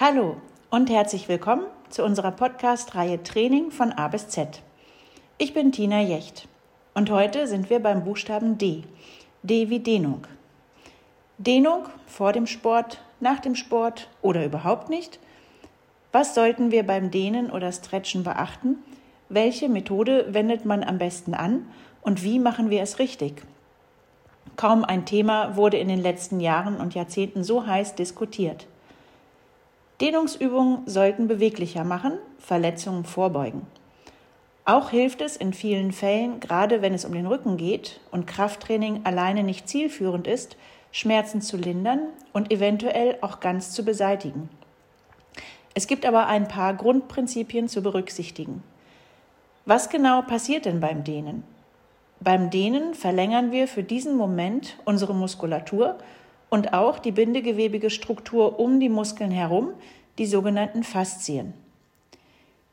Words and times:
Hallo 0.00 0.36
und 0.70 0.90
herzlich 0.90 1.28
willkommen 1.28 1.66
zu 1.90 2.04
unserer 2.04 2.30
Podcast-Reihe 2.30 3.20
Training 3.24 3.72
von 3.72 3.90
A 3.90 4.06
bis 4.06 4.28
Z. 4.28 4.62
Ich 5.38 5.54
bin 5.54 5.72
Tina 5.72 6.00
Jecht 6.00 6.46
und 6.94 7.10
heute 7.10 7.48
sind 7.48 7.68
wir 7.68 7.80
beim 7.80 8.04
Buchstaben 8.04 8.58
D. 8.58 8.84
D 9.42 9.70
wie 9.70 9.80
Dehnung. 9.80 10.24
Dehnung 11.38 11.86
vor 12.06 12.32
dem 12.32 12.46
Sport, 12.46 13.02
nach 13.18 13.40
dem 13.40 13.56
Sport 13.56 14.08
oder 14.22 14.44
überhaupt 14.44 14.88
nicht? 14.88 15.18
Was 16.12 16.32
sollten 16.32 16.70
wir 16.70 16.86
beim 16.86 17.10
Dehnen 17.10 17.50
oder 17.50 17.72
Stretchen 17.72 18.22
beachten? 18.22 18.76
Welche 19.28 19.68
Methode 19.68 20.32
wendet 20.32 20.64
man 20.64 20.84
am 20.84 20.98
besten 20.98 21.34
an 21.34 21.66
und 22.02 22.22
wie 22.22 22.38
machen 22.38 22.70
wir 22.70 22.82
es 22.82 23.00
richtig? 23.00 23.42
Kaum 24.54 24.84
ein 24.84 25.06
Thema 25.06 25.56
wurde 25.56 25.78
in 25.78 25.88
den 25.88 26.00
letzten 26.00 26.38
Jahren 26.38 26.76
und 26.76 26.94
Jahrzehnten 26.94 27.42
so 27.42 27.66
heiß 27.66 27.96
diskutiert. 27.96 28.68
Dehnungsübungen 30.00 30.82
sollten 30.86 31.26
beweglicher 31.26 31.82
machen, 31.82 32.18
Verletzungen 32.38 33.04
vorbeugen. 33.04 33.66
Auch 34.64 34.90
hilft 34.90 35.22
es 35.22 35.36
in 35.36 35.52
vielen 35.52 35.92
Fällen, 35.92 36.40
gerade 36.40 36.82
wenn 36.82 36.94
es 36.94 37.04
um 37.04 37.12
den 37.12 37.26
Rücken 37.26 37.56
geht 37.56 38.00
und 38.10 38.26
Krafttraining 38.26 39.00
alleine 39.04 39.42
nicht 39.42 39.68
zielführend 39.68 40.26
ist, 40.26 40.56
Schmerzen 40.92 41.40
zu 41.40 41.56
lindern 41.56 42.00
und 42.32 42.52
eventuell 42.52 43.18
auch 43.22 43.40
ganz 43.40 43.72
zu 43.72 43.84
beseitigen. 43.84 44.48
Es 45.74 45.86
gibt 45.86 46.06
aber 46.06 46.26
ein 46.26 46.48
paar 46.48 46.74
Grundprinzipien 46.74 47.68
zu 47.68 47.82
berücksichtigen. 47.82 48.62
Was 49.64 49.90
genau 49.90 50.22
passiert 50.22 50.64
denn 50.64 50.80
beim 50.80 51.02
Dehnen? 51.02 51.44
Beim 52.20 52.50
Dehnen 52.50 52.94
verlängern 52.94 53.52
wir 53.52 53.68
für 53.68 53.82
diesen 53.82 54.16
Moment 54.16 54.76
unsere 54.84 55.14
Muskulatur 55.14 55.98
und 56.50 56.72
auch 56.72 56.98
die 56.98 57.12
bindegewebige 57.12 57.90
Struktur 57.90 58.58
um 58.58 58.80
die 58.80 58.88
Muskeln 58.88 59.30
herum, 59.30 59.70
die 60.18 60.26
sogenannten 60.26 60.82
Faszien. 60.82 61.54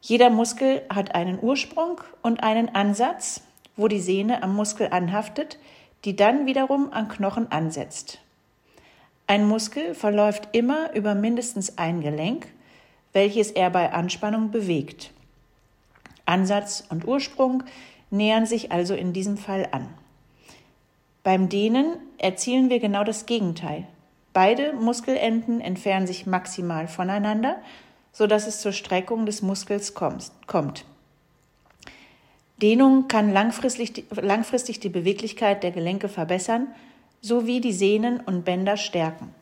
Jeder 0.00 0.30
Muskel 0.30 0.82
hat 0.88 1.14
einen 1.14 1.38
Ursprung 1.40 2.00
und 2.22 2.42
einen 2.42 2.74
Ansatz, 2.74 3.42
wo 3.76 3.88
die 3.88 4.00
Sehne 4.00 4.42
am 4.42 4.54
Muskel 4.54 4.88
anhaftet, 4.90 5.58
die 6.04 6.16
dann 6.16 6.46
wiederum 6.46 6.92
an 6.92 7.08
Knochen 7.08 7.50
ansetzt. 7.52 8.18
Ein 9.26 9.46
Muskel 9.46 9.94
verläuft 9.94 10.48
immer 10.52 10.92
über 10.94 11.14
mindestens 11.14 11.78
ein 11.78 12.00
Gelenk, 12.00 12.48
welches 13.12 13.50
er 13.50 13.70
bei 13.70 13.92
Anspannung 13.92 14.50
bewegt. 14.50 15.12
Ansatz 16.26 16.84
und 16.88 17.06
Ursprung 17.06 17.62
nähern 18.10 18.46
sich 18.46 18.72
also 18.72 18.94
in 18.94 19.12
diesem 19.12 19.36
Fall 19.36 19.68
an. 19.70 19.88
Beim 21.22 21.48
Dehnen 21.48 21.96
erzielen 22.18 22.70
wir 22.70 22.80
genau 22.80 23.04
das 23.04 23.26
Gegenteil. 23.26 23.86
Beide 24.32 24.72
Muskelenden 24.72 25.60
entfernen 25.60 26.06
sich 26.06 26.26
maximal 26.26 26.88
voneinander 26.88 27.56
sodass 28.12 28.46
es 28.46 28.60
zur 28.60 28.72
Streckung 28.72 29.26
des 29.26 29.42
Muskels 29.42 29.94
kommt. 29.94 30.84
Dehnung 32.60 33.08
kann 33.08 33.32
langfristig, 33.32 34.04
langfristig 34.10 34.80
die 34.80 34.88
Beweglichkeit 34.88 35.62
der 35.62 35.70
Gelenke 35.70 36.08
verbessern 36.08 36.68
sowie 37.22 37.60
die 37.60 37.72
Sehnen 37.72 38.20
und 38.20 38.44
Bänder 38.44 38.76
stärken. 38.76 39.34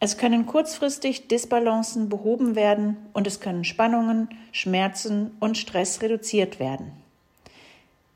Es 0.00 0.18
können 0.18 0.46
kurzfristig 0.46 1.28
Disbalancen 1.28 2.08
behoben 2.08 2.56
werden 2.56 2.96
und 3.12 3.26
es 3.26 3.40
können 3.40 3.64
Spannungen, 3.64 4.28
Schmerzen 4.50 5.30
und 5.38 5.56
Stress 5.56 6.02
reduziert 6.02 6.58
werden. 6.58 6.92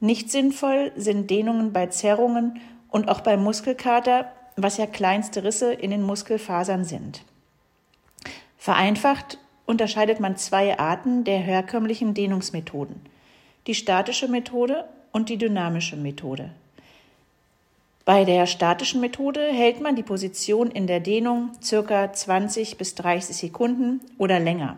Nicht 0.00 0.30
sinnvoll 0.30 0.92
sind 0.96 1.30
Dehnungen 1.30 1.72
bei 1.72 1.86
Zerrungen 1.86 2.60
und 2.90 3.08
auch 3.08 3.20
bei 3.20 3.36
Muskelkater, 3.36 4.30
was 4.56 4.76
ja 4.76 4.86
kleinste 4.86 5.44
Risse 5.44 5.72
in 5.72 5.90
den 5.90 6.02
Muskelfasern 6.02 6.84
sind. 6.84 7.22
Vereinfacht 8.58 9.38
unterscheidet 9.64 10.20
man 10.20 10.36
zwei 10.36 10.78
Arten 10.78 11.24
der 11.24 11.38
herkömmlichen 11.38 12.14
Dehnungsmethoden. 12.14 13.00
Die 13.66 13.74
statische 13.74 14.28
Methode 14.28 14.84
und 15.12 15.28
die 15.28 15.38
dynamische 15.38 15.96
Methode. 15.96 16.50
Bei 18.04 18.24
der 18.24 18.46
statischen 18.46 19.00
Methode 19.00 19.40
hält 19.40 19.80
man 19.80 19.96
die 19.96 20.04
Position 20.04 20.70
in 20.70 20.86
der 20.86 21.00
Dehnung 21.00 21.50
circa 21.60 22.12
20 22.12 22.78
bis 22.78 22.94
30 22.94 23.36
Sekunden 23.36 24.00
oder 24.16 24.38
länger. 24.38 24.76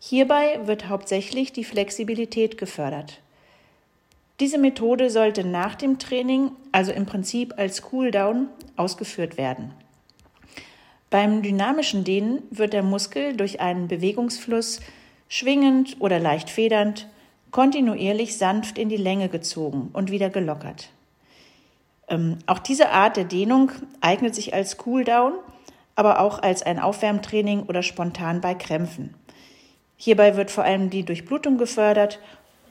Hierbei 0.00 0.60
wird 0.64 0.88
hauptsächlich 0.88 1.52
die 1.52 1.64
Flexibilität 1.64 2.56
gefördert. 2.56 3.20
Diese 4.40 4.58
Methode 4.58 5.10
sollte 5.10 5.44
nach 5.44 5.74
dem 5.74 5.98
Training, 5.98 6.52
also 6.70 6.92
im 6.92 7.06
Prinzip 7.06 7.54
als 7.56 7.82
Cooldown, 7.82 8.48
ausgeführt 8.76 9.36
werden. 9.36 9.72
Beim 11.10 11.42
dynamischen 11.42 12.04
Dehnen 12.04 12.42
wird 12.50 12.72
der 12.72 12.82
Muskel 12.82 13.36
durch 13.36 13.60
einen 13.60 13.88
Bewegungsfluss 13.88 14.80
schwingend 15.28 15.96
oder 16.00 16.18
leicht 16.18 16.50
federnd 16.50 17.08
kontinuierlich 17.50 18.36
sanft 18.36 18.78
in 18.78 18.88
die 18.88 18.96
Länge 18.96 19.28
gezogen 19.28 19.90
und 19.92 20.10
wieder 20.10 20.30
gelockert. 20.30 20.90
Ähm, 22.08 22.38
auch 22.46 22.58
diese 22.58 22.90
Art 22.90 23.16
der 23.16 23.24
Dehnung 23.24 23.72
eignet 24.00 24.34
sich 24.34 24.54
als 24.54 24.76
Cooldown, 24.76 25.32
aber 25.94 26.20
auch 26.20 26.42
als 26.42 26.62
ein 26.62 26.78
Aufwärmtraining 26.78 27.64
oder 27.64 27.82
spontan 27.82 28.40
bei 28.40 28.54
Krämpfen. 28.54 29.14
Hierbei 29.96 30.36
wird 30.36 30.50
vor 30.50 30.64
allem 30.64 30.90
die 30.90 31.04
Durchblutung 31.04 31.58
gefördert 31.58 32.20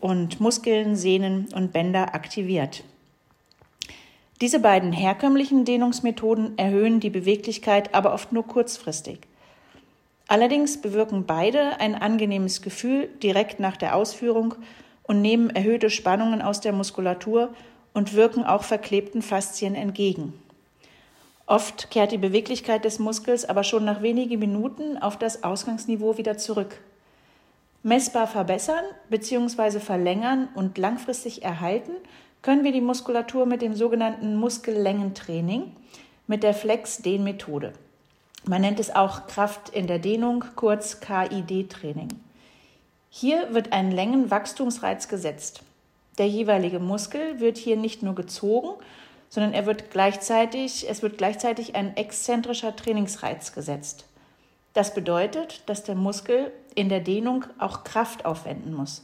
und 0.00 0.40
Muskeln, 0.40 0.96
Sehnen 0.96 1.48
und 1.54 1.72
Bänder 1.72 2.14
aktiviert. 2.14 2.84
Diese 4.40 4.60
beiden 4.60 4.92
herkömmlichen 4.92 5.64
Dehnungsmethoden 5.64 6.58
erhöhen 6.58 7.00
die 7.00 7.10
Beweglichkeit 7.10 7.94
aber 7.94 8.12
oft 8.12 8.32
nur 8.32 8.46
kurzfristig. 8.46 9.20
Allerdings 10.28 10.80
bewirken 10.80 11.24
beide 11.24 11.80
ein 11.80 11.94
angenehmes 11.94 12.60
Gefühl 12.60 13.08
direkt 13.22 13.60
nach 13.60 13.76
der 13.76 13.94
Ausführung 13.94 14.56
und 15.04 15.22
nehmen 15.22 15.50
erhöhte 15.50 15.88
Spannungen 15.88 16.42
aus 16.42 16.60
der 16.60 16.72
Muskulatur 16.72 17.54
und 17.94 18.14
wirken 18.14 18.44
auch 18.44 18.64
verklebten 18.64 19.22
Faszien 19.22 19.74
entgegen. 19.74 20.34
Oft 21.46 21.90
kehrt 21.90 22.10
die 22.10 22.18
Beweglichkeit 22.18 22.84
des 22.84 22.98
Muskels 22.98 23.44
aber 23.44 23.62
schon 23.62 23.84
nach 23.84 24.02
wenigen 24.02 24.40
Minuten 24.40 24.98
auf 24.98 25.16
das 25.16 25.44
Ausgangsniveau 25.44 26.18
wieder 26.18 26.36
zurück. 26.36 26.80
Messbar 27.86 28.26
verbessern 28.26 28.84
bzw. 29.10 29.78
verlängern 29.78 30.48
und 30.56 30.76
langfristig 30.76 31.44
erhalten 31.44 31.92
können 32.42 32.64
wir 32.64 32.72
die 32.72 32.80
Muskulatur 32.80 33.46
mit 33.46 33.62
dem 33.62 33.76
sogenannten 33.76 34.34
Muskellängentraining 34.34 35.70
mit 36.26 36.42
der 36.42 36.52
Flex-Dehn-Methode. 36.52 37.74
Man 38.44 38.62
nennt 38.62 38.80
es 38.80 38.92
auch 38.92 39.28
Kraft 39.28 39.68
in 39.68 39.86
der 39.86 40.00
Dehnung, 40.00 40.44
kurz 40.56 40.98
KID-Training. 40.98 42.08
Hier 43.08 43.54
wird 43.54 43.72
ein 43.72 43.92
Längenwachstumsreiz 43.92 45.06
gesetzt. 45.06 45.60
Der 46.18 46.26
jeweilige 46.26 46.80
Muskel 46.80 47.38
wird 47.38 47.56
hier 47.56 47.76
nicht 47.76 48.02
nur 48.02 48.16
gezogen, 48.16 48.70
sondern 49.28 49.52
er 49.52 49.64
wird 49.64 49.92
gleichzeitig, 49.92 50.90
es 50.90 51.02
wird 51.02 51.18
gleichzeitig 51.18 51.76
ein 51.76 51.96
exzentrischer 51.96 52.74
Trainingsreiz 52.74 53.52
gesetzt. 53.52 54.06
Das 54.74 54.92
bedeutet, 54.92 55.62
dass 55.66 55.84
der 55.84 55.94
Muskel 55.94 56.50
in 56.76 56.88
der 56.88 57.00
Dehnung 57.00 57.44
auch 57.58 57.82
Kraft 57.82 58.24
aufwenden 58.24 58.72
muss. 58.72 59.02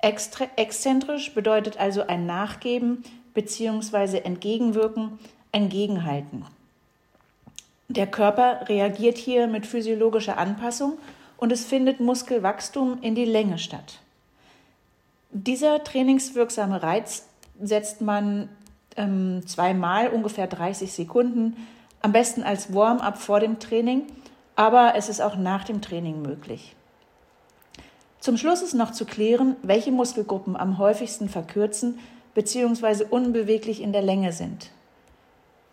Extra, 0.00 0.46
exzentrisch 0.56 1.32
bedeutet 1.32 1.78
also 1.78 2.06
ein 2.06 2.26
Nachgeben 2.26 3.04
bzw. 3.34 4.18
entgegenwirken, 4.18 5.20
ein 5.52 5.68
Gegenhalten. 5.68 6.44
Der 7.88 8.06
Körper 8.06 8.68
reagiert 8.68 9.18
hier 9.18 9.46
mit 9.46 9.66
physiologischer 9.66 10.38
Anpassung 10.38 10.98
und 11.36 11.52
es 11.52 11.64
findet 11.64 12.00
Muskelwachstum 12.00 12.98
in 13.02 13.14
die 13.14 13.24
Länge 13.24 13.58
statt. 13.58 14.00
Dieser 15.30 15.84
trainingswirksame 15.84 16.82
Reiz 16.82 17.26
setzt 17.60 18.00
man 18.00 18.48
ähm, 18.96 19.42
zweimal 19.46 20.08
ungefähr 20.08 20.46
30 20.46 20.92
Sekunden, 20.92 21.56
am 22.00 22.12
besten 22.12 22.42
als 22.42 22.72
Warm-up 22.74 23.18
vor 23.18 23.40
dem 23.40 23.58
Training, 23.58 24.02
aber 24.56 24.94
es 24.96 25.08
ist 25.08 25.20
auch 25.20 25.36
nach 25.36 25.64
dem 25.64 25.82
Training 25.82 26.22
möglich. 26.22 26.76
Zum 28.24 28.38
Schluss 28.38 28.62
ist 28.62 28.72
noch 28.72 28.90
zu 28.90 29.04
klären, 29.04 29.54
welche 29.62 29.92
Muskelgruppen 29.92 30.56
am 30.56 30.78
häufigsten 30.78 31.28
verkürzen 31.28 31.98
bzw. 32.32 33.04
unbeweglich 33.10 33.82
in 33.82 33.92
der 33.92 34.00
Länge 34.00 34.32
sind. 34.32 34.70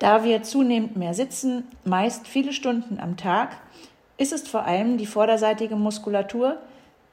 Da 0.00 0.24
wir 0.24 0.42
zunehmend 0.42 0.96
mehr 0.96 1.14
sitzen, 1.14 1.68
meist 1.84 2.26
viele 2.26 2.52
Stunden 2.52 2.98
am 2.98 3.16
Tag, 3.16 3.58
ist 4.18 4.32
es 4.32 4.48
vor 4.48 4.64
allem 4.64 4.98
die 4.98 5.06
vorderseitige 5.06 5.76
Muskulatur, 5.76 6.56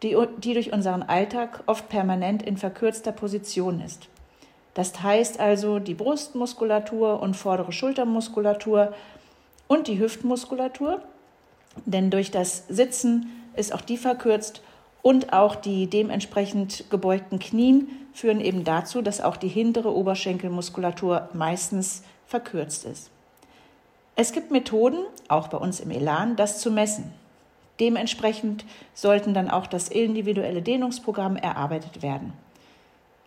die, 0.01 0.17
die 0.39 0.55
durch 0.55 0.73
unseren 0.73 1.03
Alltag 1.03 1.61
oft 1.67 1.89
permanent 1.89 2.41
in 2.41 2.57
verkürzter 2.57 3.11
Position 3.11 3.81
ist. 3.81 4.09
Das 4.73 5.03
heißt 5.03 5.39
also 5.39 5.77
die 5.77 5.93
Brustmuskulatur 5.93 7.21
und 7.21 7.35
vordere 7.35 7.71
Schultermuskulatur 7.71 8.95
und 9.67 9.87
die 9.87 9.99
Hüftmuskulatur, 9.99 11.03
denn 11.85 12.09
durch 12.09 12.31
das 12.31 12.63
Sitzen 12.67 13.29
ist 13.55 13.75
auch 13.75 13.81
die 13.81 13.97
verkürzt 13.97 14.63
und 15.01 15.33
auch 15.33 15.55
die 15.55 15.87
dementsprechend 15.87 16.89
gebeugten 16.89 17.39
Knien 17.39 17.87
führen 18.13 18.41
eben 18.41 18.63
dazu, 18.63 19.01
dass 19.01 19.21
auch 19.21 19.37
die 19.37 19.47
hintere 19.47 19.95
Oberschenkelmuskulatur 19.95 21.29
meistens 21.33 22.03
verkürzt 22.27 22.85
ist. 22.85 23.09
Es 24.15 24.33
gibt 24.33 24.51
Methoden, 24.51 24.99
auch 25.29 25.47
bei 25.47 25.57
uns 25.57 25.79
im 25.79 25.91
Elan, 25.91 26.35
das 26.35 26.59
zu 26.59 26.71
messen. 26.71 27.13
Dementsprechend 27.79 28.65
sollten 28.93 29.33
dann 29.33 29.49
auch 29.49 29.65
das 29.65 29.87
individuelle 29.87 30.61
Dehnungsprogramm 30.61 31.37
erarbeitet 31.37 32.01
werden. 32.01 32.33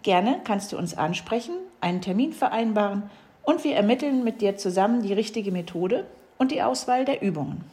Gerne 0.02 0.40
kannst 0.44 0.72
du 0.72 0.76
uns 0.76 0.94
ansprechen, 0.96 1.54
einen 1.80 2.02
Termin 2.02 2.32
vereinbaren 2.32 3.04
und 3.44 3.64
wir 3.64 3.74
ermitteln 3.74 4.24
mit 4.24 4.40
dir 4.42 4.56
zusammen 4.56 5.02
die 5.02 5.14
richtige 5.14 5.52
Methode 5.52 6.06
und 6.38 6.52
die 6.52 6.62
Auswahl 6.62 7.04
der 7.04 7.22
Übungen. 7.22 7.64